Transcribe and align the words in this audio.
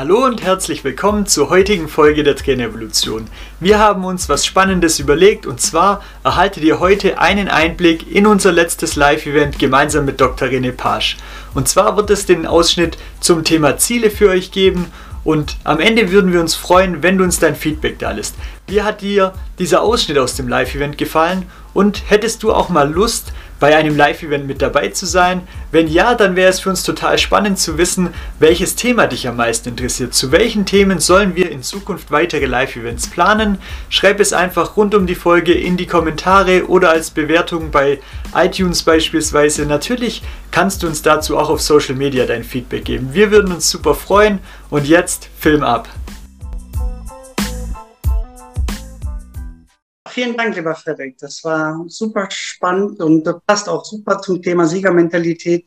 Hallo 0.00 0.24
und 0.24 0.42
herzlich 0.42 0.82
willkommen 0.82 1.26
zur 1.26 1.50
heutigen 1.50 1.86
Folge 1.86 2.24
der 2.24 2.34
Trainerevolution. 2.34 3.26
Wir 3.60 3.78
haben 3.78 4.06
uns 4.06 4.30
was 4.30 4.46
Spannendes 4.46 4.98
überlegt 4.98 5.44
und 5.44 5.60
zwar 5.60 6.02
erhaltet 6.24 6.64
ihr 6.64 6.80
heute 6.80 7.18
einen 7.18 7.48
Einblick 7.48 8.10
in 8.10 8.26
unser 8.26 8.50
letztes 8.50 8.96
Live-Event 8.96 9.58
gemeinsam 9.58 10.06
mit 10.06 10.18
Dr. 10.18 10.48
René 10.48 10.72
Pasch. 10.72 11.18
Und 11.52 11.68
zwar 11.68 11.98
wird 11.98 12.08
es 12.08 12.24
den 12.24 12.46
Ausschnitt 12.46 12.96
zum 13.20 13.44
Thema 13.44 13.76
Ziele 13.76 14.10
für 14.10 14.30
euch 14.30 14.52
geben 14.52 14.86
und 15.22 15.58
am 15.64 15.80
Ende 15.80 16.10
würden 16.10 16.32
wir 16.32 16.40
uns 16.40 16.54
freuen, 16.54 17.02
wenn 17.02 17.18
du 17.18 17.24
uns 17.24 17.38
dein 17.38 17.54
Feedback 17.54 17.98
da 17.98 18.12
lässt. 18.12 18.36
Wie 18.70 18.82
hat 18.82 19.00
dir 19.00 19.32
dieser 19.58 19.82
Ausschnitt 19.82 20.16
aus 20.16 20.36
dem 20.36 20.46
Live-Event 20.46 20.96
gefallen 20.96 21.46
und 21.74 22.08
hättest 22.08 22.44
du 22.44 22.52
auch 22.52 22.68
mal 22.68 22.88
Lust, 22.88 23.32
bei 23.58 23.76
einem 23.76 23.96
Live-Event 23.96 24.46
mit 24.46 24.62
dabei 24.62 24.88
zu 24.88 25.06
sein? 25.06 25.42
Wenn 25.72 25.88
ja, 25.88 26.14
dann 26.14 26.36
wäre 26.36 26.50
es 26.50 26.60
für 26.60 26.70
uns 26.70 26.84
total 26.84 27.18
spannend 27.18 27.58
zu 27.58 27.78
wissen, 27.78 28.14
welches 28.38 28.76
Thema 28.76 29.08
dich 29.08 29.26
am 29.26 29.36
meisten 29.36 29.70
interessiert. 29.70 30.14
Zu 30.14 30.30
welchen 30.30 30.66
Themen 30.66 31.00
sollen 31.00 31.34
wir 31.34 31.50
in 31.50 31.64
Zukunft 31.64 32.12
weitere 32.12 32.46
Live-Events 32.46 33.08
planen? 33.08 33.58
Schreib 33.88 34.20
es 34.20 34.32
einfach 34.32 34.76
rund 34.76 34.94
um 34.94 35.08
die 35.08 35.16
Folge 35.16 35.52
in 35.52 35.76
die 35.76 35.86
Kommentare 35.86 36.68
oder 36.68 36.90
als 36.90 37.10
Bewertung 37.10 37.72
bei 37.72 37.98
iTunes 38.34 38.84
beispielsweise. 38.84 39.66
Natürlich 39.66 40.22
kannst 40.52 40.84
du 40.84 40.86
uns 40.86 41.02
dazu 41.02 41.36
auch 41.36 41.50
auf 41.50 41.60
Social 41.60 41.96
Media 41.96 42.24
dein 42.24 42.44
Feedback 42.44 42.84
geben. 42.84 43.10
Wir 43.12 43.32
würden 43.32 43.52
uns 43.52 43.68
super 43.68 43.96
freuen 43.96 44.38
und 44.70 44.86
jetzt 44.86 45.28
Film 45.38 45.64
ab. 45.64 45.88
Vielen 50.10 50.36
Dank, 50.36 50.56
lieber 50.56 50.74
Frederik. 50.74 51.18
Das 51.18 51.44
war 51.44 51.84
super 51.86 52.26
spannend 52.30 53.00
und 53.00 53.28
passt 53.46 53.68
auch 53.68 53.84
super 53.84 54.20
zum 54.20 54.42
Thema 54.42 54.66
Siegermentalität. 54.66 55.66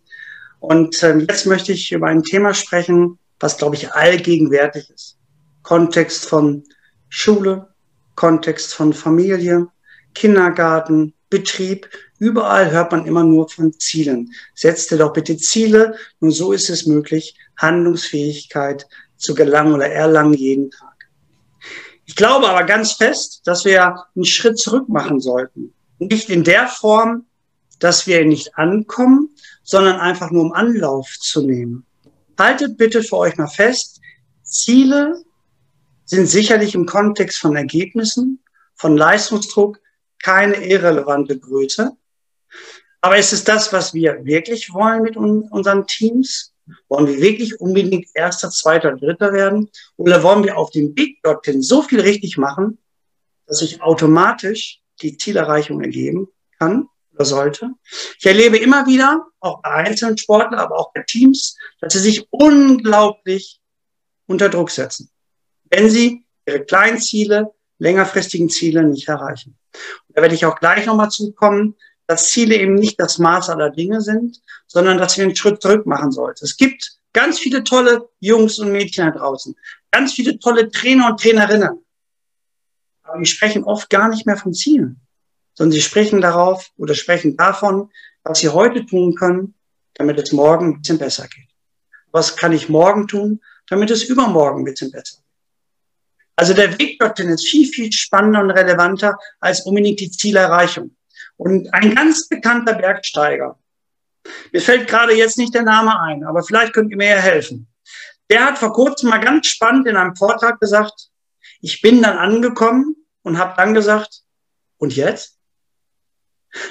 Und 0.60 1.02
äh, 1.02 1.18
jetzt 1.20 1.46
möchte 1.46 1.72
ich 1.72 1.94
über 1.94 2.08
ein 2.08 2.24
Thema 2.24 2.54
sprechen, 2.54 3.18
was, 3.40 3.58
glaube 3.58 3.76
ich, 3.76 3.94
allgegenwärtig 3.94 4.90
ist. 4.90 5.18
Kontext 5.62 6.26
von 6.26 6.64
Schule, 7.08 7.70
Kontext 8.16 8.74
von 8.74 8.92
Familie, 8.92 9.68
Kindergarten, 10.14 11.14
Betrieb. 11.30 11.90
Überall 12.20 12.70
hört 12.70 12.92
man 12.92 13.06
immer 13.06 13.24
nur 13.24 13.50
von 13.50 13.72
Zielen. 13.80 14.30
Setzt 14.56 14.92
dir 14.92 14.98
doch 14.98 15.14
bitte 15.14 15.38
Ziele. 15.38 15.96
Nur 16.20 16.32
so 16.32 16.52
ist 16.52 16.70
es 16.70 16.86
möglich, 16.86 17.38
Handlungsfähigkeit 17.58 18.86
zu 19.16 19.34
gelangen 19.36 19.74
oder 19.74 19.90
erlangen 19.90 20.34
jeden 20.34 20.70
Tag. 20.70 20.93
Ich 22.06 22.16
glaube 22.16 22.50
aber 22.50 22.64
ganz 22.64 22.94
fest, 22.94 23.42
dass 23.46 23.66
wir 23.66 24.06
einen 24.16 24.26
Schritt 24.26 24.60
zurück 24.60 24.90
machen 24.90 25.20
sollten. 25.20 25.74
Nicht 26.00 26.30
in 26.30 26.44
der 26.44 26.68
Form, 26.68 27.26
dass 27.80 28.08
wir 28.08 28.26
nicht 28.26 28.58
ankommen, 28.58 29.30
sondern 29.64 30.00
einfach 30.00 30.32
nur 30.32 30.44
um 30.44 30.54
Anlauf 30.54 31.08
zu 31.20 31.46
nehmen. 31.46 31.86
Haltet 32.38 32.78
bitte 32.78 33.04
für 33.04 33.18
euch 33.18 33.38
mal 33.38 33.48
fest, 33.48 34.02
Ziele 34.44 35.24
sind 36.06 36.28
sicherlich 36.28 36.76
im 36.76 36.86
Kontext 36.86 37.40
von 37.40 37.56
Ergebnissen, 37.56 38.44
von 38.76 38.98
Leistungsdruck 38.98 39.80
keine 40.22 40.66
irrelevante 40.66 41.38
Größe. 41.38 41.92
Aber 43.02 43.18
ist 43.18 43.34
es 43.34 43.44
das, 43.44 43.74
was 43.74 43.94
wir 43.94 44.24
wirklich 44.24 44.74
wollen 44.74 45.04
mit 45.04 45.18
unseren 45.18 45.88
Teams? 45.88 46.53
Wollen 46.88 47.08
wir 47.08 47.20
wirklich 47.20 47.60
unbedingt 47.60 48.08
Erster, 48.14 48.50
Zweiter, 48.50 48.96
Dritter 48.96 49.34
werden? 49.34 49.70
Oder 49.98 50.24
wollen 50.24 50.44
wir 50.44 50.58
auf 50.58 50.72
dem 50.72 50.96
Weg 50.96 51.22
dorthin 51.24 51.62
so 51.62 51.82
viel 51.82 52.00
richtig 52.02 52.38
machen, 52.38 52.78
dass 53.48 53.60
sich 53.60 53.82
automatisch 53.82 54.82
die 55.02 55.18
Zielerreichung 55.18 55.82
ergeben 55.82 56.28
kann 56.60 56.88
oder 57.14 57.26
sollte? 57.26 57.72
Ich 58.18 58.26
erlebe 58.26 58.58
immer 58.58 58.86
wieder, 58.86 59.26
auch 59.40 59.62
bei 59.62 59.72
einzelnen 59.72 60.18
Sportlern, 60.18 60.60
aber 60.60 60.78
auch 60.78 60.94
bei 60.94 61.04
Teams, 61.04 61.58
dass 61.80 61.94
sie 61.94 62.00
sich 62.00 62.28
unglaublich 62.32 63.60
unter 64.26 64.50
Druck 64.50 64.72
setzen, 64.72 65.10
wenn 65.70 65.90
sie 65.90 66.26
ihre 66.46 66.64
kleinen 66.64 67.00
Ziele, 67.00 67.52
längerfristigen 67.80 68.50
Ziele 68.50 68.84
nicht 68.84 69.08
erreichen. 69.10 69.58
Und 70.08 70.18
da 70.18 70.22
werde 70.22 70.36
ich 70.36 70.46
auch 70.46 70.60
gleich 70.60 70.86
nochmal 70.86 71.10
zukommen, 71.10 71.76
dass 72.08 72.30
Ziele 72.30 72.56
eben 72.56 72.76
nicht 72.76 73.00
das 73.00 73.18
Maß 73.18 73.50
aller 73.50 73.70
Dinge 73.70 74.02
sind, 74.02 74.42
sondern 74.68 74.98
dass 74.98 75.18
wir 75.18 75.26
einen 75.26 75.36
Schritt 75.36 75.62
zurück 75.62 75.86
machen 75.86 76.12
sollten. 76.12 76.44
Es 76.44 76.58
gibt 76.58 76.98
ganz 77.14 77.40
viele 77.40 77.64
tolle 77.64 78.10
Jungs 78.20 78.60
und 78.60 78.72
Mädchen 78.72 79.06
da 79.06 79.18
draußen, 79.18 79.56
ganz 79.92 80.14
viele 80.14 80.40
tolle 80.40 80.70
Trainer 80.70 81.12
und 81.12 81.20
Trainerinnen. 81.20 81.86
Aber 83.04 83.20
die 83.20 83.26
sprechen 83.26 83.64
oft 83.64 83.90
gar 83.90 84.10
nicht 84.10 84.26
mehr 84.26 84.38
von 84.38 84.54
Zielen, 84.54 85.00
sondern 85.54 85.74
sie 85.74 85.82
sprechen 85.82 86.22
darauf 86.22 86.72
oder 86.78 86.96
sprechen 86.96 87.38
davon, 87.38 87.92
was 88.24 88.40
sie 88.40 88.50
heute 88.50 88.86
tun 88.86 89.16
können, 89.16 89.56
damit 89.96 90.20
es 90.20 90.32
morgen 90.32 90.68
ein 90.68 90.82
bisschen 90.82 90.98
besser 90.98 91.28
geht. 91.28 91.50
Was 92.12 92.36
kann 92.36 92.54
ich 92.54 92.70
morgen 92.70 93.08
tun, 93.08 93.42
damit 93.68 93.92
es 93.92 94.04
übermorgen 94.04 94.62
ein 94.62 94.66
bisschen 94.66 94.92
besser 94.92 95.18
geht? 95.18 95.24
Also 96.36 96.54
der 96.54 96.78
Weg 96.80 97.00
dorthin 97.00 97.30
ist 97.30 97.48
viel, 97.48 97.68
viel 97.68 97.92
spannender 97.92 98.42
und 98.42 98.52
relevanter 98.52 99.18
als 99.40 99.62
unbedingt 99.66 100.00
die 100.00 100.10
Zielerreichung. 100.10 100.96
Und 101.38 101.74
ein 101.74 101.96
ganz 101.96 102.28
bekannter 102.28 102.74
Bergsteiger, 102.74 103.60
mir 104.52 104.62
fällt 104.62 104.88
gerade 104.88 105.14
jetzt 105.14 105.38
nicht 105.38 105.54
der 105.54 105.64
Name 105.64 106.00
ein, 106.00 106.24
aber 106.24 106.44
vielleicht 106.44 106.74
könnt 106.74 106.92
ihr 106.92 106.98
mir 106.98 107.10
ja 107.10 107.18
helfen. 107.18 107.68
Der 108.30 108.46
hat 108.46 108.58
vor 108.58 108.74
kurzem 108.74 109.10
mal 109.10 109.20
ganz 109.20 109.48
spannend 109.48 109.88
in 109.88 109.98
einem 109.98 110.16
Vortrag 110.16 110.60
gesagt, 110.60 111.10
ich 111.62 111.82
bin 111.82 112.02
dann 112.02 112.18
angekommen 112.18 112.96
und 113.24 113.38
habe 113.38 113.54
dann 113.58 113.74
gesagt, 113.74 114.22
und 114.78 114.96
jetzt? 114.96 115.40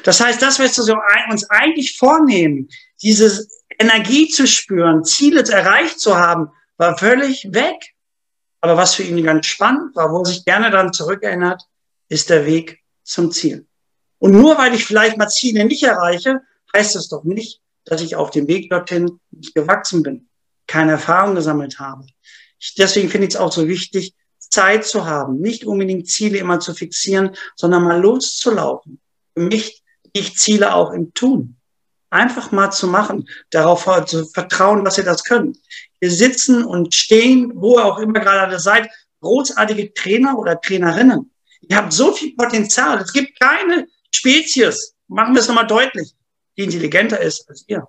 Das 0.04 0.20
heißt, 0.20 0.40
das, 0.40 0.58
was 0.58 0.78
wir 0.78 0.98
uns 1.30 1.48
eigentlich 1.50 1.98
vornehmen, 1.98 2.68
diese 3.02 3.46
Energie 3.78 4.28
zu 4.28 4.46
spüren, 4.46 5.04
Ziele 5.04 5.42
erreicht 5.42 5.98
zu 5.98 6.16
haben, 6.16 6.50
war 6.76 6.96
völlig 6.96 7.48
weg. 7.52 7.94
Aber 8.60 8.76
was 8.76 8.94
für 8.94 9.02
ihn 9.02 9.24
ganz 9.24 9.46
spannend 9.46 9.96
war, 9.96 10.12
wo 10.12 10.20
er 10.20 10.26
sich 10.26 10.44
gerne 10.44 10.70
dann 10.70 10.92
zurückerinnert, 10.92 11.62
ist 12.08 12.30
der 12.30 12.46
Weg 12.46 12.80
zum 13.02 13.32
Ziel. 13.32 13.66
Und 14.22 14.30
nur 14.30 14.56
weil 14.56 14.72
ich 14.72 14.84
vielleicht 14.84 15.16
mal 15.16 15.28
Ziele 15.28 15.64
nicht 15.64 15.82
erreiche, 15.82 16.42
heißt 16.76 16.94
es 16.94 17.08
doch 17.08 17.24
nicht, 17.24 17.60
dass 17.84 18.02
ich 18.02 18.14
auf 18.14 18.30
dem 18.30 18.46
Weg 18.46 18.70
dorthin 18.70 19.18
nicht 19.32 19.52
gewachsen 19.52 20.04
bin, 20.04 20.28
keine 20.68 20.92
Erfahrung 20.92 21.34
gesammelt 21.34 21.80
habe. 21.80 22.06
Ich, 22.60 22.76
deswegen 22.76 23.08
finde 23.08 23.26
ich 23.26 23.34
es 23.34 23.40
auch 23.40 23.50
so 23.50 23.66
wichtig, 23.66 24.14
Zeit 24.38 24.86
zu 24.86 25.06
haben, 25.06 25.40
nicht 25.40 25.64
unbedingt 25.64 26.08
Ziele 26.08 26.38
immer 26.38 26.60
zu 26.60 26.72
fixieren, 26.72 27.34
sondern 27.56 27.82
mal 27.82 28.00
loszulaufen. 28.00 29.00
Für 29.34 29.42
mich 29.42 29.82
ich 30.12 30.36
Ziele 30.36 30.72
auch 30.72 30.92
im 30.92 31.12
Tun. 31.14 31.56
Einfach 32.08 32.52
mal 32.52 32.70
zu 32.70 32.86
machen, 32.86 33.28
darauf 33.50 33.88
zu 34.06 34.26
vertrauen, 34.26 34.84
dass 34.84 34.98
ihr 34.98 35.04
das 35.04 35.24
könnt. 35.24 35.58
Wir 35.98 36.12
sitzen 36.12 36.64
und 36.64 36.94
stehen, 36.94 37.50
wo 37.56 37.76
ihr 37.76 37.84
auch 37.84 37.98
immer 37.98 38.20
gerade 38.20 38.60
seid, 38.60 38.88
großartige 39.20 39.92
Trainer 39.94 40.38
oder 40.38 40.60
Trainerinnen. 40.60 41.32
Ihr 41.62 41.76
habt 41.76 41.92
so 41.92 42.12
viel 42.12 42.36
Potenzial. 42.36 43.00
Es 43.00 43.12
gibt 43.12 43.40
keine 43.40 43.88
Spezies, 44.14 44.94
machen 45.08 45.34
wir 45.34 45.40
es 45.40 45.48
nochmal 45.48 45.66
deutlich, 45.66 46.14
die 46.56 46.64
intelligenter 46.64 47.20
ist 47.20 47.48
als 47.48 47.64
ihr. 47.66 47.88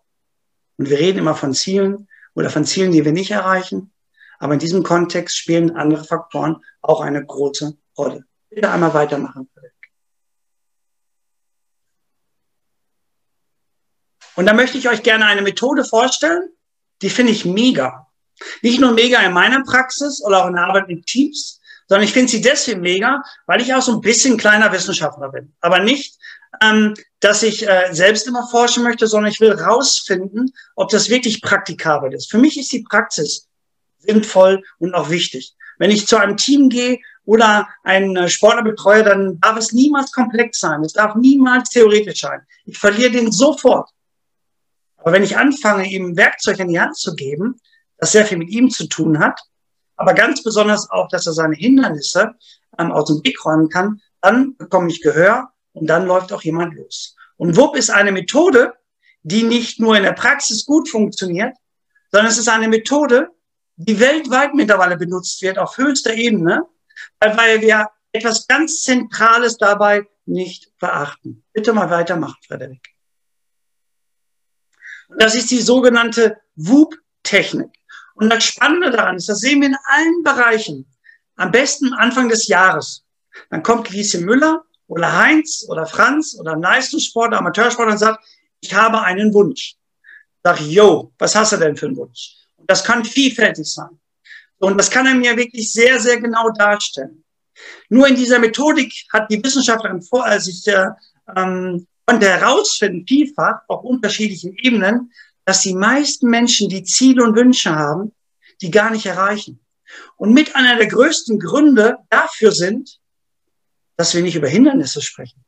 Und 0.77 0.89
wir 0.89 0.97
reden 0.97 1.19
immer 1.19 1.35
von 1.35 1.53
Zielen 1.53 2.07
oder 2.33 2.49
von 2.49 2.65
Zielen, 2.65 2.91
die 2.91 3.05
wir 3.05 3.11
nicht 3.11 3.31
erreichen. 3.31 3.91
Aber 4.39 4.53
in 4.53 4.59
diesem 4.59 4.83
Kontext 4.83 5.37
spielen 5.37 5.75
andere 5.75 6.03
Faktoren 6.03 6.63
auch 6.81 7.01
eine 7.01 7.23
große 7.25 7.77
Rolle. 7.97 8.25
Bitte 8.49 8.69
einmal 8.69 8.93
weitermachen. 8.93 9.49
Und 14.35 14.47
da 14.47 14.53
möchte 14.53 14.77
ich 14.77 14.89
euch 14.89 15.03
gerne 15.03 15.25
eine 15.25 15.41
Methode 15.41 15.85
vorstellen, 15.85 16.49
die 17.01 17.09
finde 17.09 17.31
ich 17.31 17.45
mega. 17.45 18.07
Nicht 18.61 18.79
nur 18.79 18.91
mega 18.91 19.19
in 19.19 19.33
meiner 19.33 19.63
Praxis 19.63 20.23
oder 20.23 20.43
auch 20.43 20.47
in 20.47 20.55
der 20.55 20.65
Arbeit 20.65 20.87
mit 20.87 21.05
Teams, 21.05 21.61
sondern 21.93 22.07
ich 22.07 22.13
finde 22.13 22.31
sie 22.31 22.41
deswegen 22.41 22.81
mega, 22.81 23.21
weil 23.45 23.61
ich 23.61 23.71
auch 23.71 23.83
so 23.83 23.91
ein 23.91 24.01
bisschen 24.01 24.35
kleiner 24.35 24.71
Wissenschaftler 24.71 25.29
bin. 25.29 25.53
Aber 25.61 25.77
nicht, 25.77 26.17
ähm, 26.59 26.95
dass 27.19 27.43
ich 27.43 27.69
äh, 27.69 27.89
selbst 27.91 28.25
immer 28.25 28.47
forschen 28.47 28.81
möchte, 28.81 29.05
sondern 29.05 29.31
ich 29.31 29.39
will 29.39 29.51
rausfinden, 29.51 30.51
ob 30.75 30.89
das 30.89 31.09
wirklich 31.09 31.43
praktikabel 31.43 32.11
ist. 32.11 32.31
Für 32.31 32.39
mich 32.39 32.59
ist 32.59 32.71
die 32.71 32.81
Praxis 32.81 33.47
sinnvoll 33.99 34.63
und 34.79 34.95
auch 34.95 35.11
wichtig. 35.11 35.53
Wenn 35.77 35.91
ich 35.91 36.07
zu 36.07 36.17
einem 36.17 36.35
Team 36.35 36.69
gehe 36.69 36.97
oder 37.25 37.69
einen 37.83 38.17
äh, 38.17 38.27
Sportler 38.27 38.63
betreue, 38.63 39.03
dann 39.03 39.39
darf 39.39 39.57
es 39.57 39.71
niemals 39.71 40.11
komplex 40.11 40.57
sein. 40.57 40.81
Es 40.81 40.93
darf 40.93 41.13
niemals 41.13 41.69
theoretisch 41.69 42.21
sein. 42.21 42.41
Ich 42.65 42.79
verliere 42.79 43.11
den 43.11 43.31
sofort. 43.31 43.87
Aber 44.97 45.11
wenn 45.11 45.21
ich 45.21 45.37
anfange, 45.37 45.87
ihm 45.87 46.17
Werkzeug 46.17 46.57
in 46.57 46.69
die 46.69 46.79
Hand 46.79 46.97
zu 46.97 47.13
geben, 47.13 47.59
das 47.99 48.13
sehr 48.13 48.25
viel 48.25 48.39
mit 48.39 48.49
ihm 48.49 48.71
zu 48.71 48.87
tun 48.87 49.19
hat, 49.19 49.39
aber 50.03 50.13
ganz 50.15 50.43
besonders 50.43 50.89
auch, 50.89 51.07
dass 51.07 51.27
er 51.27 51.33
seine 51.33 51.55
Hindernisse 51.55 52.35
ähm, 52.77 52.91
aus 52.91 53.07
dem 53.07 53.23
Weg 53.23 53.43
räumen 53.45 53.69
kann. 53.69 54.01
Dann 54.19 54.57
bekomme 54.57 54.89
ich 54.89 55.01
Gehör 55.01 55.53
und 55.71 55.87
dann 55.87 56.05
läuft 56.05 56.33
auch 56.33 56.41
jemand 56.41 56.75
los. 56.75 57.15
Und 57.37 57.55
WUP 57.55 57.77
ist 57.77 57.89
eine 57.89 58.11
Methode, 58.11 58.73
die 59.21 59.43
nicht 59.43 59.79
nur 59.79 59.95
in 59.95 60.03
der 60.03 60.11
Praxis 60.11 60.65
gut 60.65 60.89
funktioniert, 60.89 61.55
sondern 62.11 62.29
es 62.29 62.37
ist 62.37 62.49
eine 62.49 62.67
Methode, 62.67 63.29
die 63.77 63.97
weltweit 64.01 64.53
mittlerweile 64.53 64.97
benutzt 64.97 65.41
wird, 65.41 65.57
auf 65.57 65.77
höchster 65.77 66.13
Ebene, 66.13 66.63
weil 67.21 67.61
wir 67.61 67.89
etwas 68.11 68.45
ganz 68.45 68.83
Zentrales 68.83 69.57
dabei 69.57 70.05
nicht 70.25 70.77
beachten. 70.79 71.45
Bitte 71.53 71.71
mal 71.71 71.89
weitermachen, 71.89 72.37
Frederik. 72.45 72.85
Das 75.17 75.33
ist 75.33 75.49
die 75.49 75.61
sogenannte 75.61 76.37
WUP-Technik. 76.55 77.71
Und 78.15 78.29
das 78.29 78.43
Spannende 78.43 78.91
daran 78.91 79.15
ist, 79.15 79.29
das 79.29 79.39
sehen 79.39 79.61
wir 79.61 79.69
in 79.69 79.77
allen 79.85 80.23
Bereichen. 80.23 80.85
Am 81.35 81.51
besten 81.51 81.93
Anfang 81.93 82.29
des 82.29 82.47
Jahres. 82.47 83.03
Dann 83.49 83.63
kommt 83.63 83.89
Lieschen 83.89 84.25
Müller 84.25 84.63
oder 84.87 85.17
Heinz 85.17 85.65
oder 85.67 85.87
Franz 85.87 86.37
oder 86.39 86.55
Leistungssportler, 86.55 87.39
Amateursportler 87.39 87.93
und 87.93 87.97
sagt, 87.97 88.23
ich 88.61 88.73
habe 88.73 89.01
einen 89.01 89.33
Wunsch. 89.33 89.75
Sag 90.43 90.59
yo, 90.61 91.11
was 91.17 91.35
hast 91.35 91.53
du 91.53 91.57
denn 91.57 91.75
für 91.75 91.87
einen 91.87 91.97
Wunsch? 91.97 92.35
Und 92.57 92.69
das 92.69 92.83
kann 92.83 93.03
vielfältig 93.03 93.65
sein. 93.65 93.99
Und 94.59 94.77
das 94.77 94.89
kann 94.89 95.05
er 95.05 95.15
mir 95.15 95.35
wirklich 95.35 95.71
sehr, 95.71 95.99
sehr 95.99 96.19
genau 96.19 96.49
darstellen. 96.51 97.23
Nur 97.89 98.07
in 98.07 98.15
dieser 98.15 98.39
Methodik 98.39 98.93
hat 99.11 99.29
die 99.29 99.43
Wissenschaftlerin 99.43 100.01
vor, 100.01 100.25
als 100.25 100.47
ich 100.47 100.67
äh, 100.67 100.87
ähm, 101.35 101.87
konnte 102.05 102.27
herausfinden, 102.27 103.05
vielfach 103.07 103.61
auf 103.67 103.83
unterschiedlichen 103.83 104.55
Ebenen, 104.57 105.11
dass 105.45 105.61
die 105.61 105.75
meisten 105.75 106.29
Menschen 106.29 106.69
die 106.69 106.83
Ziele 106.83 107.23
und 107.23 107.35
Wünsche 107.35 107.75
haben, 107.75 108.13
die 108.61 108.71
gar 108.71 108.91
nicht 108.91 109.05
erreichen. 109.05 109.59
Und 110.15 110.33
mit 110.33 110.55
einer 110.55 110.77
der 110.77 110.87
größten 110.87 111.39
Gründe 111.39 111.97
dafür 112.09 112.51
sind, 112.51 112.99
dass 113.97 114.13
wir 114.13 114.21
nicht 114.21 114.35
über 114.35 114.47
Hindernisse 114.47 115.01
sprechen. 115.01 115.43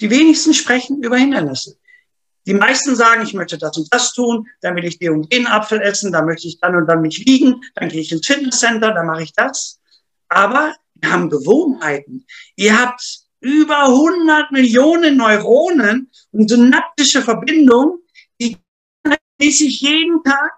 Die 0.00 0.10
wenigsten 0.10 0.52
sprechen 0.52 1.02
über 1.02 1.16
Hindernisse. 1.16 1.78
Die 2.46 2.54
meisten 2.54 2.94
sagen, 2.94 3.22
ich 3.22 3.34
möchte 3.34 3.58
das 3.58 3.76
und 3.76 3.92
das 3.92 4.12
tun, 4.12 4.46
dann 4.60 4.76
will 4.76 4.84
ich 4.84 4.98
den 4.98 5.12
und 5.12 5.32
den 5.32 5.46
Apfel 5.46 5.80
essen, 5.80 6.12
dann 6.12 6.26
möchte 6.26 6.46
ich 6.46 6.60
dann 6.60 6.76
und 6.76 6.86
dann 6.86 7.00
mich 7.00 7.26
wiegen, 7.26 7.60
dann 7.74 7.88
gehe 7.88 8.00
ich 8.00 8.12
ins 8.12 8.26
Fitnesscenter, 8.26 8.92
dann 8.92 9.06
mache 9.06 9.24
ich 9.24 9.32
das. 9.32 9.80
Aber 10.28 10.74
wir 10.94 11.10
haben 11.10 11.28
Gewohnheiten. 11.28 12.24
Ihr 12.54 12.78
habt 12.78 13.26
über 13.40 13.86
100 13.86 14.52
Millionen 14.52 15.16
Neuronen 15.16 16.10
und 16.30 16.48
synaptische 16.48 17.22
Verbindungen, 17.22 17.98
sich 19.38 19.80
jeden 19.80 20.22
Tag 20.24 20.52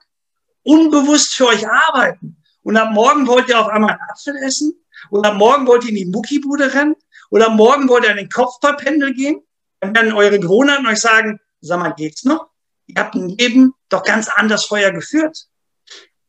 unbewusst 0.63 1.35
für 1.35 1.47
euch 1.47 1.69
arbeiten. 1.69 2.37
Und 2.63 2.77
am 2.77 2.93
Morgen 2.93 3.27
wollt 3.27 3.49
ihr 3.49 3.61
auf 3.61 3.69
einmal 3.69 3.93
einen 3.93 4.11
Apfel 4.11 4.37
essen 4.37 4.75
und 5.11 5.27
am 5.27 5.39
Morgen 5.39 5.67
wollt 5.67 5.85
ihr 5.85 5.91
in 5.91 5.97
die 5.97 6.07
Muckibude 6.07 6.73
rennen 6.73 6.97
oder 7.31 7.47
am 7.47 7.57
Morgen 7.57 7.89
wollt 7.89 8.05
ihr 8.05 8.11
an 8.11 8.17
den 8.17 8.29
Kopfballpendel 8.29 9.15
gehen. 9.15 9.43
Dann 9.81 9.95
werden 9.95 10.13
eure 10.13 10.39
Gewohnheiten 10.39 10.87
euch 10.87 11.01
sagen, 11.01 11.41
sag 11.61 11.81
mal, 11.81 11.95
geht's 11.95 12.25
noch? 12.25 12.49
Ihr 12.87 12.97
habt 13.01 13.15
ein 13.15 13.29
Leben 13.29 13.75
doch 13.89 14.03
ganz 14.03 14.29
anders 14.29 14.65
vorher 14.65 14.93
geführt. 14.93 15.47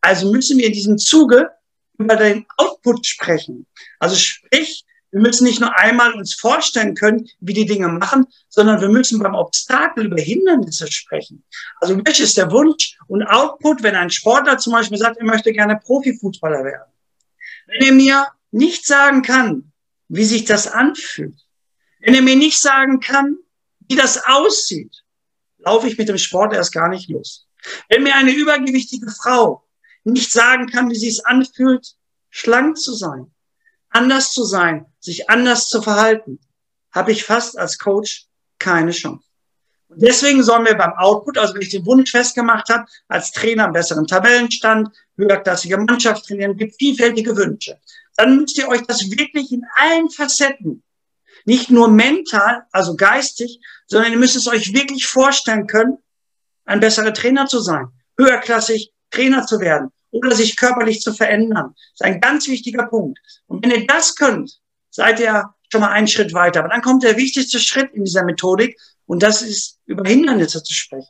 Also 0.02 0.32
müssen 0.32 0.58
wir 0.58 0.68
in 0.68 0.74
diesem 0.74 0.98
Zuge 0.98 1.50
über 1.98 2.16
den 2.16 2.46
Output 2.58 3.06
sprechen. 3.06 3.68
Also 4.00 4.16
sprich, 4.16 4.86
wir 5.12 5.22
müssen 5.22 5.46
nicht 5.46 5.60
nur 5.60 5.76
einmal 5.78 6.14
uns 6.14 6.36
vorstellen 6.36 6.94
können, 6.94 7.28
wie 7.40 7.54
die 7.54 7.66
Dinge 7.66 7.88
machen, 7.88 8.28
sondern 8.48 8.80
wir 8.80 8.90
müssen 8.90 9.20
beim 9.20 9.34
Obstakel 9.34 10.06
über 10.06 10.22
Hindernisse 10.22 10.92
sprechen. 10.92 11.44
Also 11.80 11.98
welches 12.06 12.30
ist 12.30 12.38
der 12.38 12.52
Wunsch 12.52 12.98
und 13.08 13.24
Output, 13.24 13.82
wenn 13.82 13.96
ein 13.96 14.12
Sportler 14.12 14.58
zum 14.58 14.74
Beispiel 14.74 14.98
sagt, 14.98 15.18
er 15.18 15.26
möchte 15.26 15.52
gerne 15.52 15.80
Profifußballer 15.84 16.64
werden. 16.64 16.92
Wenn 17.66 17.82
er 17.82 17.94
mir 17.94 18.28
nicht 18.52 18.86
sagen 18.86 19.22
kann, 19.22 19.72
wie 20.08 20.26
sich 20.26 20.46
das 20.46 20.68
anfühlt, 20.68 21.36
wenn 22.00 22.16
er 22.16 22.22
mir 22.22 22.36
nicht 22.36 22.60
sagen 22.60 23.00
kann, 23.00 23.38
wie 23.88 23.96
das 23.96 24.24
aussieht, 24.26 25.04
laufe 25.58 25.88
ich 25.88 25.98
mit 25.98 26.10
dem 26.10 26.18
Sport 26.18 26.54
erst 26.54 26.72
gar 26.72 26.90
nicht 26.90 27.10
los. 27.10 27.48
Wenn 27.90 28.04
mir 28.04 28.16
eine 28.16 28.32
übergewichtige 28.32 29.12
Frau 29.12 29.68
nicht 30.04 30.32
sagen 30.32 30.68
kann, 30.68 30.90
wie 30.90 30.96
sie 30.96 31.10
es 31.10 31.26
anfühlt, 31.26 31.96
schlank 32.30 32.78
zu 32.78 32.94
sein, 32.94 33.32
anders 33.90 34.32
zu 34.32 34.44
sein, 34.44 34.86
sich 35.00 35.30
anders 35.30 35.68
zu 35.68 35.82
verhalten, 35.82 36.40
habe 36.92 37.12
ich 37.12 37.24
fast 37.24 37.58
als 37.58 37.78
Coach 37.78 38.28
keine 38.58 38.92
Chance. 38.92 39.26
Und 39.90 40.02
deswegen 40.04 40.44
sollen 40.44 40.66
wir 40.66 40.76
beim 40.76 40.94
Output, 40.94 41.38
also 41.38 41.56
wenn 41.56 41.64
ich 41.64 41.70
den 41.70 41.86
Wunsch 41.86 42.12
festgemacht 42.12 42.70
habe, 42.70 42.86
als 43.08 43.32
Trainer 43.32 43.66
einen 43.66 43.74
besseren 43.74 44.06
Tabellenstand, 44.06 44.90
höherklassige 45.18 45.78
Mannschaft 45.78 46.26
trainieren, 46.26 46.58
gibt 46.58 46.76
vielfältige 46.78 47.36
Wünsche. 47.36 47.80
Dann 48.16 48.38
müsst 48.38 48.58
ihr 48.58 48.68
euch 48.68 48.84
das 48.84 49.10
wirklich 49.10 49.52
in 49.52 49.66
allen 49.78 50.10
Facetten, 50.10 50.84
nicht 51.46 51.72
nur 51.72 51.90
mental, 51.90 52.64
also 52.72 52.96
geistig, 52.96 53.60
sondern 53.88 54.12
ihr 54.12 54.20
müsst 54.20 54.36
es 54.36 54.48
euch 54.48 54.74
wirklich 54.74 55.08
vorstellen 55.08 55.66
können, 55.66 55.98
ein 56.66 56.80
besserer 56.80 57.14
Trainer 57.14 57.48
zu 57.48 57.60
sein, 57.60 57.88
höherklassig 58.18 58.92
Trainer 59.10 59.48
zu 59.48 59.60
werden, 59.60 59.92
oder 60.12 60.32
sich 60.32 60.56
körperlich 60.56 61.02
zu 61.02 61.14
verändern. 61.14 61.74
Das 61.76 61.94
ist 61.94 62.02
ein 62.02 62.22
ganz 62.22 62.48
wichtiger 62.48 62.86
Punkt. 62.86 63.20
Und 63.48 63.64
wenn 63.64 63.72
ihr 63.72 63.88
das 63.88 64.16
könnt, 64.16 64.60
seid 64.90 65.20
ihr 65.20 65.54
schon 65.72 65.82
mal 65.82 65.92
einen 65.92 66.08
Schritt 66.08 66.34
weiter. 66.34 66.60
Aber 66.62 66.70
dann 66.70 66.82
kommt 66.82 67.04
der 67.04 67.18
wichtigste 67.18 67.60
Schritt 67.60 67.94
in 67.94 68.06
dieser 68.06 68.24
Methodik 68.24 68.80
und 69.06 69.24
das 69.24 69.42
ist, 69.42 69.80
über 69.86 70.08
Hindernisse 70.08 70.64
zu 70.64 70.74
sprechen. 70.74 71.10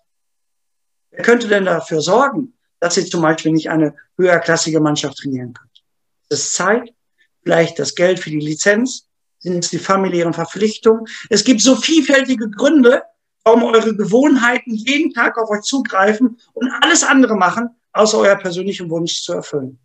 Wer 1.12 1.24
könnte 1.24 1.48
denn 1.48 1.66
dafür 1.66 2.02
sorgen, 2.02 2.54
dass 2.80 2.98
ihr 2.98 3.06
zum 3.06 3.22
Beispiel 3.22 3.52
nicht 3.52 3.70
eine 3.70 3.96
höherklassige 4.18 4.80
Mannschaft 4.80 5.18
trainieren 5.18 5.54
könnt? 5.54 5.84
Das 6.30 6.40
ist 6.40 6.54
Zeit, 6.54 6.94
vielleicht 7.44 7.80
das 7.80 7.96
Geld 7.96 8.20
für 8.20 8.30
die 8.30 8.40
Lizenz, 8.40 9.08
sind 9.40 9.64
es 9.64 9.70
die 9.70 9.80
familiären 9.80 10.34
Verpflichtungen. 10.34 11.06
Es 11.30 11.44
gibt 11.44 11.62
so 11.62 11.76
vielfältige 11.76 12.50
Gründe, 12.50 13.04
warum 13.44 13.64
eure 13.64 13.96
Gewohnheiten 13.96 14.74
jeden 14.74 15.14
Tag 15.14 15.38
auf 15.38 15.50
euch 15.50 15.62
zugreifen 15.62 16.38
und 16.54 16.72
alles 16.82 17.04
andere 17.04 17.36
machen, 17.36 17.70
außer 17.94 18.18
euer 18.18 18.36
persönlichen 18.36 18.90
Wunsch 18.90 19.22
zu 19.22 19.34
erfüllen. 19.34 19.80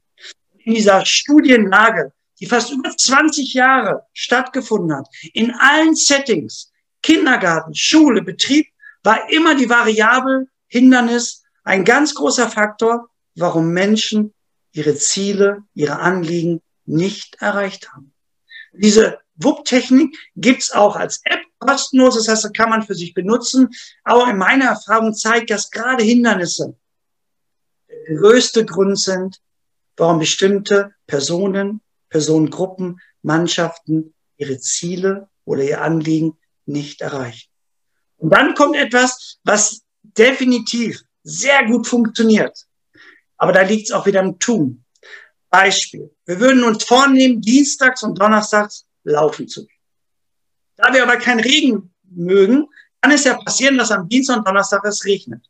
In 0.58 0.74
dieser 0.74 1.04
Studienlage, 1.04 2.12
die 2.40 2.46
fast 2.46 2.72
über 2.72 2.90
20 2.90 3.54
Jahre 3.54 4.02
stattgefunden 4.12 4.96
hat, 4.96 5.06
in 5.32 5.52
allen 5.52 5.94
Settings, 5.94 6.72
Kindergarten, 7.02 7.74
Schule, 7.74 8.22
Betrieb, 8.22 8.66
war 9.02 9.30
immer 9.30 9.54
die 9.54 9.68
Variable 9.68 10.46
Hindernis 10.68 11.42
ein 11.64 11.84
ganz 11.84 12.14
großer 12.14 12.48
Faktor, 12.48 13.08
warum 13.36 13.68
Menschen 13.70 14.34
ihre 14.72 14.94
Ziele, 14.96 15.62
ihre 15.74 15.98
Anliegen 15.98 16.60
nicht 16.84 17.36
erreicht 17.40 17.92
haben. 17.92 18.12
Diese 18.72 19.18
WUP-Technik 19.36 20.16
gibt's 20.36 20.72
auch 20.72 20.96
als 20.96 21.20
App 21.24 21.40
kostenlos, 21.58 22.16
das 22.16 22.28
heißt, 22.28 22.44
das 22.44 22.52
kann 22.52 22.70
man 22.70 22.82
für 22.82 22.94
sich 22.94 23.14
benutzen. 23.14 23.68
Aber 24.02 24.28
in 24.30 24.36
meiner 24.36 24.66
Erfahrung 24.66 25.14
zeigt, 25.14 25.50
dass 25.50 25.70
gerade 25.70 26.02
Hindernisse 26.02 26.76
größte 28.04 28.64
Grund 28.64 28.98
sind, 28.98 29.40
warum 29.96 30.18
bestimmte 30.18 30.94
Personen, 31.06 31.80
Personengruppen, 32.08 33.00
Mannschaften 33.22 34.14
ihre 34.36 34.58
Ziele 34.58 35.28
oder 35.44 35.62
ihr 35.62 35.80
Anliegen 35.80 36.38
nicht 36.66 37.00
erreichen. 37.00 37.50
Und 38.16 38.30
dann 38.30 38.54
kommt 38.54 38.76
etwas, 38.76 39.38
was 39.44 39.82
definitiv 40.02 41.02
sehr 41.22 41.66
gut 41.66 41.86
funktioniert. 41.86 42.66
Aber 43.36 43.52
da 43.52 43.62
liegt 43.62 43.88
es 43.88 43.92
auch 43.92 44.06
wieder 44.06 44.20
im 44.20 44.38
Tun. 44.38 44.84
Beispiel. 45.50 46.10
Wir 46.26 46.40
würden 46.40 46.64
uns 46.64 46.84
vornehmen, 46.84 47.40
dienstags 47.40 48.02
und 48.02 48.20
donnerstags 48.20 48.86
laufen 49.04 49.46
zu 49.46 49.64
gehen. 49.66 49.78
Da 50.76 50.92
wir 50.92 51.02
aber 51.02 51.16
keinen 51.16 51.40
Regen 51.40 51.94
mögen, 52.10 52.66
kann 53.00 53.12
es 53.12 53.24
ja 53.24 53.34
passieren, 53.34 53.78
dass 53.78 53.90
am 53.90 54.08
Dienstag 54.08 54.38
und 54.38 54.48
Donnerstag 54.48 54.84
es 54.84 55.04
regnet. 55.04 55.44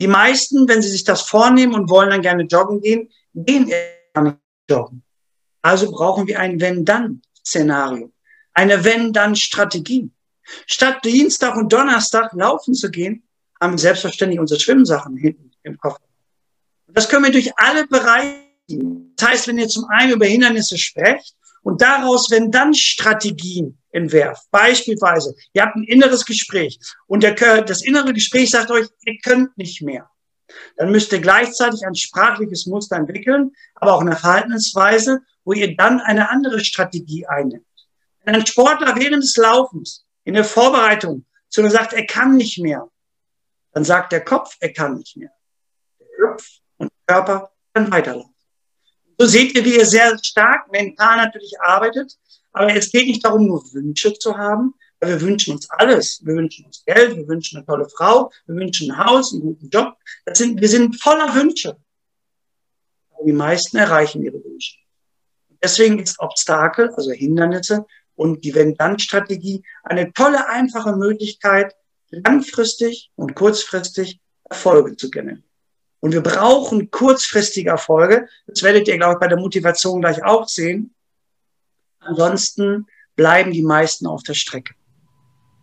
Die 0.00 0.06
meisten, 0.06 0.68
wenn 0.68 0.82
sie 0.82 0.88
sich 0.88 1.04
das 1.04 1.22
vornehmen 1.22 1.74
und 1.74 1.90
wollen 1.90 2.10
dann 2.10 2.22
gerne 2.22 2.44
joggen 2.44 2.80
gehen, 2.80 3.10
gehen 3.34 3.70
gar 4.14 4.24
nicht 4.24 4.36
joggen. 4.68 5.02
Also 5.62 5.90
brauchen 5.90 6.26
wir 6.26 6.40
ein 6.40 6.60
Wenn-Dann-Szenario, 6.60 8.12
eine 8.52 8.84
Wenn-Dann-Strategie. 8.84 10.10
Statt 10.66 11.04
Dienstag 11.04 11.56
und 11.56 11.72
Donnerstag 11.72 12.32
laufen 12.32 12.74
zu 12.74 12.90
gehen, 12.90 13.22
haben 13.60 13.74
wir 13.74 13.78
selbstverständlich 13.78 14.40
unsere 14.40 14.58
Schwimmsachen 14.58 15.16
hinten 15.16 15.52
im 15.62 15.78
Koffer. 15.78 16.00
Das 16.88 17.08
können 17.08 17.24
wir 17.24 17.32
durch 17.32 17.50
alle 17.56 17.86
Bereiche. 17.86 18.42
Das 19.16 19.28
heißt, 19.28 19.48
wenn 19.48 19.58
ihr 19.58 19.68
zum 19.68 19.84
einen 19.86 20.12
über 20.12 20.26
Hindernisse 20.26 20.76
sprecht 20.76 21.36
und 21.62 21.80
daraus, 21.80 22.30
wenn 22.30 22.50
dann 22.50 22.74
Strategien 22.74 23.78
entwerft. 23.90 24.50
Beispielsweise, 24.50 25.34
ihr 25.52 25.62
habt 25.62 25.76
ein 25.76 25.84
inneres 25.84 26.24
Gespräch 26.24 26.78
und 27.06 27.22
der, 27.22 27.34
das 27.62 27.82
innere 27.82 28.12
Gespräch 28.12 28.50
sagt 28.50 28.70
euch, 28.70 28.88
ihr 29.04 29.18
könnt 29.22 29.56
nicht 29.56 29.82
mehr. 29.82 30.10
Dann 30.76 30.90
müsst 30.90 31.12
ihr 31.12 31.20
gleichzeitig 31.20 31.86
ein 31.86 31.94
sprachliches 31.94 32.66
Muster 32.66 32.96
entwickeln, 32.96 33.52
aber 33.74 33.94
auch 33.94 34.00
eine 34.00 34.16
Verhaltensweise, 34.16 35.20
wo 35.44 35.52
ihr 35.52 35.76
dann 35.76 36.00
eine 36.00 36.30
andere 36.30 36.60
Strategie 36.60 37.26
einnimmt. 37.26 37.66
Wenn 38.24 38.34
ein 38.34 38.46
Sportler 38.46 38.94
während 38.96 39.22
des 39.22 39.36
Laufens 39.36 40.04
in 40.24 40.34
der 40.34 40.44
Vorbereitung 40.44 41.24
zu 41.48 41.62
mir 41.62 41.70
sagt, 41.70 41.92
er 41.92 42.06
kann 42.06 42.36
nicht 42.36 42.58
mehr, 42.58 42.88
dann 43.72 43.84
sagt 43.84 44.12
der 44.12 44.24
Kopf, 44.24 44.56
er 44.60 44.72
kann 44.72 44.96
nicht 44.96 45.16
mehr. 45.16 45.30
Der 45.98 46.28
Kopf 46.28 46.48
und 46.76 46.90
der 46.90 47.14
Körper 47.14 47.52
kann 47.74 47.90
weiterlaufen. 47.90 48.31
So 49.18 49.26
seht 49.26 49.54
ihr, 49.54 49.64
wie 49.64 49.76
ihr 49.76 49.86
sehr 49.86 50.18
stark 50.22 50.70
mental 50.72 51.16
natürlich 51.16 51.60
arbeitet, 51.60 52.18
aber 52.52 52.74
es 52.74 52.90
geht 52.90 53.06
nicht 53.06 53.24
darum, 53.24 53.46
nur 53.46 53.62
Wünsche 53.72 54.12
zu 54.14 54.36
haben, 54.36 54.74
weil 55.00 55.10
wir 55.10 55.20
wünschen 55.20 55.54
uns 55.54 55.68
alles. 55.70 56.20
Wir 56.24 56.34
wünschen 56.34 56.66
uns 56.66 56.84
Geld, 56.84 57.16
wir 57.16 57.26
wünschen 57.26 57.56
eine 57.56 57.66
tolle 57.66 57.88
Frau, 57.88 58.30
wir 58.46 58.56
wünschen 58.56 58.90
ein 58.90 58.98
Haus, 58.98 59.32
einen 59.32 59.42
guten 59.42 59.68
Job. 59.68 59.94
Das 60.24 60.38
sind, 60.38 60.60
wir 60.60 60.68
sind 60.68 61.00
voller 61.00 61.34
Wünsche. 61.34 61.76
Aber 63.14 63.24
die 63.24 63.32
meisten 63.32 63.76
erreichen 63.78 64.22
ihre 64.22 64.42
Wünsche. 64.44 64.76
Deswegen 65.62 65.98
ist 66.00 66.18
Obstakel, 66.18 66.90
also 66.90 67.12
Hindernisse 67.12 67.86
und 68.16 68.44
die 68.44 68.54
Wenn-Dann-Strategie 68.54 69.62
eine 69.82 70.12
tolle, 70.12 70.48
einfache 70.48 70.96
Möglichkeit, 70.96 71.74
langfristig 72.10 73.10
und 73.16 73.34
kurzfristig 73.34 74.20
Erfolge 74.44 74.96
zu 74.96 75.10
generieren. 75.10 75.44
Und 76.02 76.12
wir 76.12 76.20
brauchen 76.20 76.90
kurzfristige 76.90 77.70
Erfolge. 77.70 78.26
Das 78.48 78.64
werdet 78.64 78.88
ihr, 78.88 78.96
glaube 78.96 79.14
ich, 79.14 79.20
bei 79.20 79.28
der 79.28 79.38
Motivation 79.38 80.00
gleich 80.00 80.22
auch 80.24 80.48
sehen. 80.48 80.92
Ansonsten 82.00 82.86
bleiben 83.14 83.52
die 83.52 83.62
meisten 83.62 84.08
auf 84.08 84.24
der 84.24 84.34
Strecke. 84.34 84.74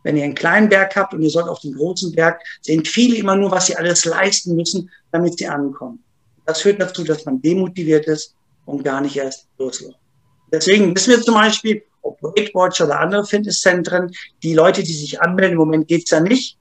Wenn 0.03 0.15
ihr 0.15 0.23
einen 0.23 0.35
kleinen 0.35 0.69
Berg 0.69 0.95
habt 0.95 1.13
und 1.13 1.21
ihr 1.21 1.29
sollt 1.29 1.49
auf 1.49 1.59
den 1.59 1.73
großen 1.73 2.13
Berg, 2.13 2.41
sehen 2.61 2.85
viele 2.85 3.17
immer 3.17 3.35
nur, 3.35 3.51
was 3.51 3.65
sie 3.65 3.75
alles 3.75 4.05
leisten 4.05 4.55
müssen, 4.55 4.89
damit 5.11 5.37
sie 5.37 5.47
ankommen. 5.47 6.01
Das 6.45 6.61
führt 6.61 6.79
dazu, 6.79 7.03
dass 7.03 7.25
man 7.25 7.41
demotiviert 7.41 8.07
ist 8.07 8.33
und 8.65 8.81
gar 8.81 9.01
nicht 9.01 9.17
erst 9.17 9.49
losläuft. 9.57 9.99
Deswegen 10.53 10.95
wissen 10.95 11.11
wir 11.11 11.21
zum 11.21 11.35
Beispiel, 11.35 11.83
ob 12.01 12.23
Weight 12.23 12.55
Watch 12.55 12.79
oder 12.79 13.01
andere 13.01 13.25
Fitnesszentren, 13.25 14.09
die 14.41 14.53
Leute, 14.53 14.83
die 14.83 14.93
sich 14.93 15.21
anmelden, 15.21 15.53
im 15.53 15.59
Moment 15.59 15.89
geht's 15.89 16.11
ja 16.11 16.21
nicht, 16.21 16.57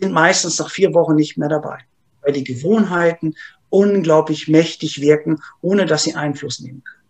sind 0.00 0.12
meistens 0.12 0.60
nach 0.60 0.70
vier 0.70 0.94
Wochen 0.94 1.16
nicht 1.16 1.36
mehr 1.36 1.48
dabei, 1.48 1.80
weil 2.26 2.34
die 2.34 2.44
Gewohnheiten 2.44 3.34
unglaublich 3.70 4.48
mächtig 4.48 5.00
wirken, 5.00 5.38
ohne 5.60 5.86
dass 5.86 6.02
sie 6.02 6.14
Einfluss 6.14 6.60
nehmen 6.60 6.82
können. 6.82 7.02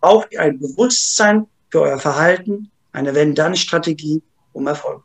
Braucht 0.00 0.32
ihr 0.32 0.40
ein 0.40 0.58
Bewusstsein 0.58 1.46
für 1.70 1.82
euer 1.82 1.98
Verhalten, 1.98 2.70
eine 2.92 3.14
Wenn-Dann-Strategie, 3.14 4.22
um 4.52 4.66
erfolgreich 4.66 5.04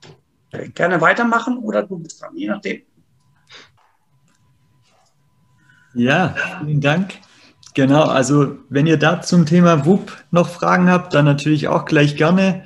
zu 0.00 0.08
sein. 0.52 0.72
Gerne 0.74 1.00
weitermachen 1.00 1.58
oder 1.58 1.82
du 1.82 1.98
bist 1.98 2.22
dran, 2.22 2.36
je 2.36 2.48
nachdem. 2.48 2.82
Ja, 5.94 6.34
vielen 6.60 6.80
Dank. 6.80 7.14
Genau, 7.74 8.04
also 8.04 8.58
wenn 8.68 8.86
ihr 8.86 8.96
da 8.96 9.20
zum 9.20 9.44
Thema 9.44 9.84
WUP 9.84 10.12
noch 10.30 10.48
Fragen 10.48 10.88
habt, 10.88 11.14
dann 11.14 11.24
natürlich 11.24 11.68
auch 11.68 11.84
gleich 11.84 12.16
gerne. 12.16 12.64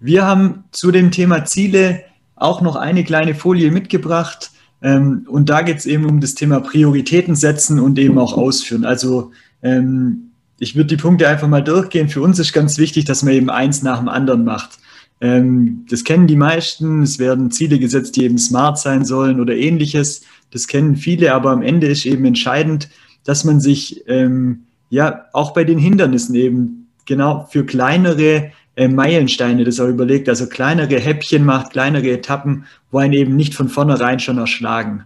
Wir 0.00 0.26
haben 0.26 0.64
zu 0.72 0.90
dem 0.90 1.10
Thema 1.12 1.44
Ziele 1.44 2.04
auch 2.42 2.60
noch 2.60 2.76
eine 2.76 3.04
kleine 3.04 3.34
Folie 3.34 3.70
mitgebracht. 3.70 4.50
Ähm, 4.82 5.26
und 5.28 5.48
da 5.48 5.62
geht 5.62 5.78
es 5.78 5.86
eben 5.86 6.04
um 6.06 6.20
das 6.20 6.34
Thema 6.34 6.60
Prioritäten 6.60 7.36
setzen 7.36 7.78
und 7.78 7.98
eben 7.98 8.18
auch 8.18 8.36
ausführen. 8.36 8.84
Also 8.84 9.30
ähm, 9.62 10.32
ich 10.58 10.76
würde 10.76 10.88
die 10.88 10.96
Punkte 10.96 11.28
einfach 11.28 11.48
mal 11.48 11.62
durchgehen. 11.62 12.08
Für 12.08 12.22
uns 12.22 12.38
ist 12.38 12.52
ganz 12.52 12.78
wichtig, 12.78 13.04
dass 13.04 13.22
man 13.22 13.34
eben 13.34 13.50
eins 13.50 13.82
nach 13.82 13.98
dem 13.98 14.08
anderen 14.08 14.44
macht. 14.44 14.78
Ähm, 15.20 15.86
das 15.88 16.04
kennen 16.04 16.26
die 16.26 16.36
meisten. 16.36 17.02
Es 17.02 17.18
werden 17.18 17.50
Ziele 17.50 17.78
gesetzt, 17.78 18.16
die 18.16 18.24
eben 18.24 18.38
smart 18.38 18.78
sein 18.78 19.04
sollen 19.04 19.40
oder 19.40 19.56
ähnliches. 19.56 20.22
Das 20.50 20.66
kennen 20.66 20.96
viele, 20.96 21.32
aber 21.32 21.50
am 21.50 21.62
Ende 21.62 21.86
ist 21.86 22.04
eben 22.04 22.24
entscheidend, 22.24 22.88
dass 23.24 23.44
man 23.44 23.60
sich 23.60 24.02
ähm, 24.08 24.64
ja 24.90 25.26
auch 25.32 25.54
bei 25.54 25.64
den 25.64 25.78
Hindernissen 25.78 26.34
eben 26.34 26.88
genau 27.06 27.46
für 27.50 27.64
kleinere 27.64 28.50
äh, 28.76 28.88
Meilensteine 28.88 29.64
das 29.64 29.80
auch 29.80 29.88
überlegt, 29.88 30.28
also 30.28 30.48
kleinere 30.48 30.98
Häppchen 30.98 31.44
macht, 31.44 31.72
kleinere 31.72 32.10
Etappen, 32.10 32.64
wo 32.90 32.98
einen 32.98 33.12
eben 33.12 33.36
nicht 33.36 33.54
von 33.54 33.68
vornherein 33.68 34.18
schon 34.18 34.38
erschlagen. 34.38 35.04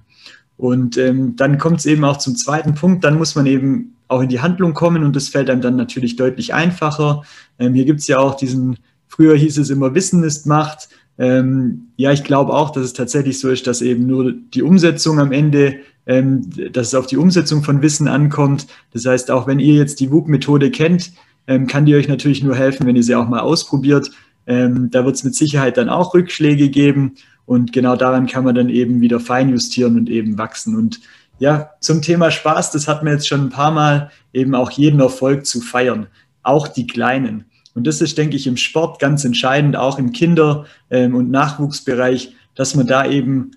Und 0.57 0.97
ähm, 0.97 1.37
dann 1.37 1.59
kommt 1.59 1.81
es 1.81 1.87
eben 1.87 2.05
auch 2.05 2.17
zum 2.17 2.37
zweiten 2.37 2.75
Punkt, 2.75 3.05
dann 3.05 3.19
muss 3.19 3.35
man 3.35 3.47
eben 3.47 3.97
auch 4.09 4.21
in 4.21 4.29
die 4.29 4.41
Handlung 4.41 4.73
kommen 4.73 5.03
und 5.03 5.17
das 5.17 5.29
fällt 5.29 5.51
einem 5.51 5.61
dann 5.61 5.77
natürlich 5.77 6.17
deutlich 6.17 6.55
einfacher. 6.55 7.23
Ähm, 7.59 7.75
hier 7.75 7.85
gibt 7.85 8.01
es 8.01 8.07
ja 8.07 8.19
auch 8.19 8.37
diesen, 8.37 8.79
früher 9.09 9.37
hieß 9.37 9.59
es 9.59 9.71
immer, 9.71 9.95
Wissen 9.95 10.23
ist 10.23 10.47
Macht. 10.47 10.89
Ähm, 11.19 11.89
ja, 11.97 12.13
ich 12.13 12.25
glaube 12.25 12.53
auch, 12.55 12.71
dass 12.71 12.85
es 12.85 12.93
tatsächlich 12.93 13.41
so 13.41 13.49
ist, 13.51 13.67
dass 13.67 13.83
eben 13.83 14.07
nur 14.07 14.33
die 14.33 14.63
Umsetzung 14.63 15.19
am 15.19 15.33
Ende, 15.33 15.77
ähm, 16.07 16.49
dass 16.73 16.89
es 16.89 16.95
auf 16.95 17.07
die 17.07 17.17
Umsetzung 17.17 17.65
von 17.65 17.83
Wissen 17.83 18.07
ankommt. 18.07 18.67
Das 18.93 19.07
heißt, 19.07 19.31
auch 19.31 19.47
wenn 19.47 19.59
ihr 19.59 19.75
jetzt 19.75 20.01
die 20.01 20.11
WUP-Methode 20.11 20.71
kennt, 20.71 21.13
ähm, 21.47 21.67
kann 21.67 21.87
die 21.87 21.95
euch 21.95 22.09
natürlich 22.09 22.43
nur 22.43 22.57
helfen, 22.57 22.87
wenn 22.87 22.97
ihr 22.97 23.03
sie 23.03 23.15
auch 23.15 23.29
mal 23.29 23.41
ausprobiert. 23.41 24.11
Ähm, 24.47 24.91
da 24.91 25.05
wird 25.05 25.17
es 25.17 25.25
mit 25.25 25.35
Sicherheit 25.35 25.77
dann 25.77 25.89
auch 25.89 26.15
Rückschläge 26.15 26.69
geben 26.69 27.15
und 27.47 27.73
genau 27.73 27.97
daran 27.97 28.27
kann 28.27 28.45
man 28.45 28.55
dann 28.55 28.69
eben 28.69 29.01
wieder 29.01 29.21
feinjustieren 29.21 29.97
und 29.97 30.11
eben 30.11 30.39
wachsen. 30.39 30.77
Und 30.77 31.01
ja, 31.39 31.71
zum 31.81 32.03
Thema 32.03 32.31
Spaß, 32.31 32.73
das 32.73 32.89
hat 32.89 33.03
man 33.03 33.13
jetzt 33.13 33.29
schon 33.29 33.43
ein 33.43 33.51
paar 33.51 33.71
Mal, 33.71 34.11
eben 34.33 34.55
auch 34.55 34.71
jeden 34.71 35.01
Erfolg 35.01 35.47
zu 35.47 35.61
feiern, 35.61 36.07
auch 36.43 36.69
die 36.69 36.87
kleinen. 36.87 37.45
Und 37.75 37.87
das 37.87 38.01
ist, 38.01 38.17
denke 38.17 38.37
ich, 38.37 38.47
im 38.47 38.57
Sport 38.57 39.01
ganz 39.01 39.25
entscheidend, 39.25 39.77
auch 39.77 39.99
im 39.99 40.13
Kinder- 40.13 40.65
ähm, 40.91 41.15
und 41.15 41.31
Nachwuchsbereich, 41.31 42.35
dass 42.55 42.75
man 42.75 42.87
da 42.87 43.07
eben 43.07 43.51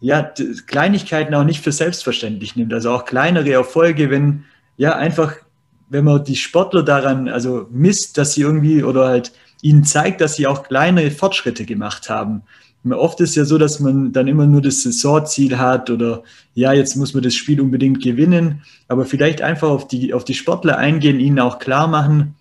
ja, 0.00 0.32
Kleinigkeiten 0.66 1.32
auch 1.34 1.44
nicht 1.44 1.62
für 1.62 1.70
selbstverständlich 1.70 2.56
nimmt. 2.56 2.74
Also 2.74 2.90
auch 2.90 3.04
kleinere 3.04 3.52
Erfolge, 3.52 4.10
wenn 4.10 4.44
ja 4.76 4.96
einfach, 4.96 5.34
wenn 5.92 6.04
man 6.04 6.24
die 6.24 6.36
Sportler 6.36 6.82
daran 6.82 7.28
also 7.28 7.68
misst, 7.70 8.18
dass 8.18 8.34
sie 8.34 8.42
irgendwie 8.42 8.82
oder 8.82 9.06
halt 9.06 9.32
ihnen 9.60 9.84
zeigt, 9.84 10.20
dass 10.20 10.34
sie 10.34 10.46
auch 10.46 10.64
kleine 10.64 11.10
Fortschritte 11.10 11.64
gemacht 11.64 12.10
haben, 12.10 12.42
Oft 12.90 13.20
ist 13.20 13.36
ja 13.36 13.44
so, 13.44 13.58
dass 13.58 13.78
man 13.78 14.12
dann 14.12 14.26
immer 14.26 14.46
nur 14.46 14.60
das 14.60 14.82
Saisonziel 14.82 15.56
hat 15.58 15.88
oder 15.88 16.24
ja, 16.54 16.72
jetzt 16.72 16.96
muss 16.96 17.14
man 17.14 17.22
das 17.22 17.34
Spiel 17.34 17.60
unbedingt 17.60 18.02
gewinnen, 18.02 18.62
aber 18.88 19.04
vielleicht 19.06 19.40
einfach 19.40 19.68
auf 19.68 19.86
die, 19.86 20.12
auf 20.12 20.24
die 20.24 20.34
Sportler 20.34 20.78
eingehen, 20.78 21.20
ihnen 21.20 21.38
auch 21.38 21.60
klar 21.60 21.86
machen, 21.86 22.34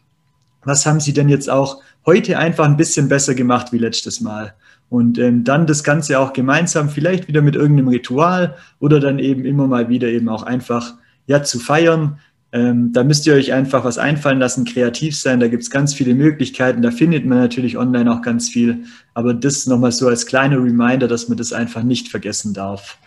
was 0.64 0.86
haben 0.88 1.00
sie 1.00 1.14
denn 1.14 1.30
jetzt 1.30 1.48
auch 1.48 1.82
heute 2.08 2.40
einfach 2.40 2.66
ein 2.66 2.78
bisschen 2.78 3.08
besser 3.08 3.36
gemacht 3.36 3.72
wie 3.72 3.78
letztes 3.78 4.20
Mal. 4.20 4.56
Und 4.90 5.20
ähm, 5.20 5.44
dann 5.44 5.68
das 5.68 5.84
Ganze 5.84 6.20
auch 6.20 6.34
gemeinsam, 6.34 6.90
vielleicht 6.90 7.28
wieder 7.28 7.44
mit 7.44 7.56
irgendeinem 7.56 7.90
Ritual 7.90 8.58
oder 8.80 9.00
dann 9.00 9.20
eben 9.20 9.46
immer 9.46 9.68
mal 9.68 9.90
wieder 9.90 10.08
eben 10.08 10.28
auch 10.28 10.44
einfach 10.44 10.96
ja 11.28 11.44
zu 11.44 11.60
feiern, 11.60 12.20
ähm, 12.54 12.92
da 12.92 13.04
müsst 13.04 13.26
ihr 13.28 13.34
euch 13.34 13.54
einfach 13.54 13.86
was 13.86 13.98
einfallen 13.98 14.40
lassen, 14.40 14.66
kreativ 14.66 15.18
sein. 15.18 15.40
Da 15.40 15.48
gibt 15.48 15.64
es 15.64 15.70
ganz 15.70 15.94
viele 15.94 16.14
Möglichkeiten. 16.14 16.82
Da 16.82 16.92
findet 16.92 17.26
man 17.26 17.38
natürlich 17.38 17.78
online 17.78 18.12
auch 18.12 18.22
ganz 18.22 18.50
viel. 18.50 18.84
Aber 19.14 19.34
das 19.34 19.68
nochmal 19.68 19.94
so 19.94 20.08
als 20.08 20.26
kleiner 20.26 20.58
Reminder, 20.58 21.08
dass 21.08 21.30
man 21.30 21.38
das 21.38 21.54
einfach 21.54 21.84
nicht 21.84 22.10
vergessen 22.10 22.54
darf. 22.54 22.98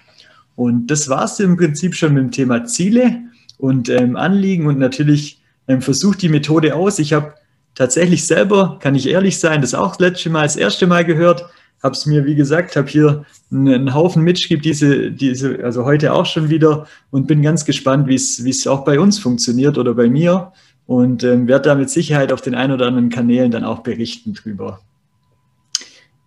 Und 0.56 0.86
das 0.86 1.08
war 1.08 1.24
es 1.24 1.40
im 1.40 1.56
Prinzip 1.56 1.94
schon 1.94 2.14
mit 2.14 2.22
dem 2.22 2.30
Thema 2.30 2.64
Ziele 2.64 3.20
und 3.58 3.90
ähm, 3.90 4.16
Anliegen. 4.16 4.66
Und 4.66 4.78
natürlich 4.78 5.42
ähm, 5.68 5.82
versucht 5.82 6.22
die 6.22 6.30
Methode 6.30 6.74
aus. 6.74 6.98
Ich 6.98 7.12
habe 7.12 7.34
tatsächlich 7.74 8.26
selber, 8.26 8.78
kann 8.80 8.94
ich 8.94 9.08
ehrlich 9.08 9.38
sein, 9.38 9.60
das 9.60 9.74
auch 9.74 9.96
das 9.96 10.00
letzte 10.00 10.30
Mal, 10.30 10.44
das 10.44 10.56
erste 10.56 10.86
Mal 10.86 11.04
gehört 11.04 11.44
habe 11.84 11.92
es 11.92 12.06
mir, 12.06 12.24
wie 12.24 12.34
gesagt, 12.34 12.76
habe 12.76 12.88
hier 12.88 13.26
einen 13.52 13.92
Haufen 13.92 14.22
mitgeschrieben, 14.22 14.62
diese, 14.62 15.12
diese, 15.12 15.62
also 15.62 15.84
heute 15.84 16.14
auch 16.14 16.24
schon 16.24 16.48
wieder 16.48 16.86
und 17.10 17.26
bin 17.26 17.42
ganz 17.42 17.66
gespannt, 17.66 18.08
wie 18.08 18.14
es 18.14 18.66
auch 18.66 18.84
bei 18.84 18.98
uns 18.98 19.18
funktioniert 19.18 19.76
oder 19.76 19.92
bei 19.92 20.08
mir 20.08 20.52
und 20.86 21.22
ähm, 21.24 21.46
werde 21.46 21.68
da 21.68 21.74
mit 21.74 21.90
Sicherheit 21.90 22.32
auf 22.32 22.40
den 22.40 22.54
ein 22.54 22.72
oder 22.72 22.86
anderen 22.86 23.10
Kanälen 23.10 23.50
dann 23.50 23.64
auch 23.64 23.80
berichten 23.80 24.32
drüber. 24.32 24.80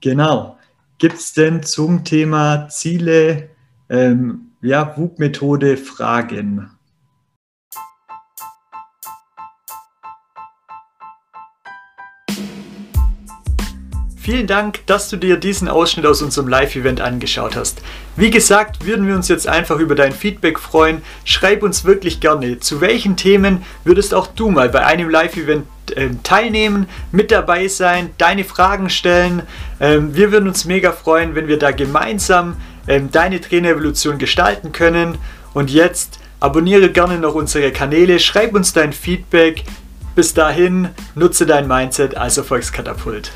Genau. 0.01 0.57
Gibt 0.99 1.15
es 1.15 1.33
denn 1.33 1.63
zum 1.63 2.03
Thema 2.03 2.69
Ziele, 2.69 3.49
ähm, 3.89 4.51
ja, 4.61 4.95
WUG-Methode 4.95 5.77
Fragen? 5.77 6.69
Vielen 14.27 14.45
Dank, 14.45 14.85
dass 14.87 15.07
du 15.07 15.15
dir 15.15 15.37
diesen 15.37 15.69
Ausschnitt 15.69 16.05
aus 16.05 16.21
unserem 16.21 16.49
Live-Event 16.49 16.99
angeschaut 16.99 17.55
hast. 17.55 17.81
Wie 18.17 18.29
gesagt, 18.29 18.85
würden 18.85 19.07
wir 19.07 19.15
uns 19.15 19.29
jetzt 19.29 19.47
einfach 19.47 19.79
über 19.79 19.95
dein 19.95 20.11
Feedback 20.11 20.59
freuen. 20.59 21.01
Schreib 21.23 21.63
uns 21.63 21.85
wirklich 21.85 22.19
gerne, 22.19 22.59
zu 22.59 22.81
welchen 22.81 23.15
Themen 23.15 23.63
würdest 23.85 24.13
auch 24.13 24.27
du 24.27 24.49
mal 24.49 24.67
bei 24.67 24.85
einem 24.85 25.09
Live-Event 25.09 25.65
äh, 25.95 26.09
teilnehmen, 26.23 26.89
mit 27.13 27.31
dabei 27.31 27.69
sein, 27.69 28.09
deine 28.17 28.43
Fragen 28.43 28.89
stellen. 28.89 29.43
Ähm, 29.79 30.13
wir 30.13 30.33
würden 30.33 30.49
uns 30.49 30.65
mega 30.65 30.91
freuen, 30.91 31.33
wenn 31.33 31.47
wir 31.47 31.57
da 31.57 31.71
gemeinsam 31.71 32.57
ähm, 32.89 33.09
deine 33.09 33.39
Trainerevolution 33.39 34.17
gestalten 34.17 34.73
können. 34.73 35.19
Und 35.53 35.71
jetzt 35.71 36.19
abonniere 36.41 36.89
gerne 36.89 37.17
noch 37.17 37.33
unsere 37.33 37.71
Kanäle, 37.71 38.19
schreib 38.19 38.55
uns 38.55 38.73
dein 38.73 38.91
Feedback. 38.91 39.63
Bis 40.15 40.33
dahin, 40.33 40.89
nutze 41.15 41.45
dein 41.45 41.65
Mindset 41.65 42.17
als 42.17 42.37
Erfolgskatapult. 42.37 43.31